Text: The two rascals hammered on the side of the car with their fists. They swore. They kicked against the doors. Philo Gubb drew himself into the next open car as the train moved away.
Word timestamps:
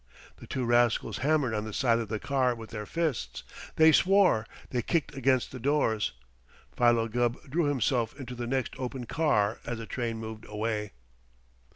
The 0.37 0.47
two 0.47 0.65
rascals 0.65 1.19
hammered 1.19 1.53
on 1.53 1.63
the 1.63 1.73
side 1.73 1.99
of 1.99 2.07
the 2.07 2.17
car 2.19 2.55
with 2.55 2.71
their 2.71 2.87
fists. 2.87 3.43
They 3.75 3.91
swore. 3.91 4.47
They 4.71 4.81
kicked 4.81 5.13
against 5.15 5.51
the 5.51 5.59
doors. 5.59 6.13
Philo 6.75 7.07
Gubb 7.07 7.37
drew 7.47 7.65
himself 7.65 8.19
into 8.19 8.33
the 8.33 8.47
next 8.47 8.73
open 8.79 9.05
car 9.05 9.59
as 9.63 9.77
the 9.77 9.85
train 9.85 10.17
moved 10.17 10.45
away. 10.47 10.93